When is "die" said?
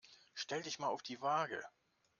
1.03-1.21